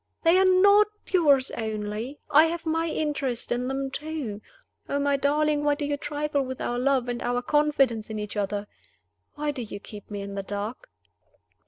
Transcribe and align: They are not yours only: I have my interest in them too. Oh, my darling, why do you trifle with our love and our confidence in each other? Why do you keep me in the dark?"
They 0.23 0.39
are 0.39 0.45
not 0.63 0.87
yours 1.05 1.51
only: 1.51 2.17
I 2.31 2.47
have 2.47 2.65
my 2.65 2.87
interest 2.87 3.51
in 3.51 3.67
them 3.67 3.91
too. 3.91 4.41
Oh, 4.89 4.97
my 4.97 5.15
darling, 5.15 5.63
why 5.63 5.75
do 5.75 5.85
you 5.85 5.95
trifle 5.95 6.41
with 6.41 6.59
our 6.59 6.79
love 6.79 7.07
and 7.07 7.21
our 7.21 7.43
confidence 7.43 8.09
in 8.09 8.17
each 8.17 8.35
other? 8.35 8.65
Why 9.35 9.51
do 9.51 9.61
you 9.61 9.79
keep 9.79 10.09
me 10.09 10.21
in 10.21 10.33
the 10.33 10.41
dark?" 10.41 10.89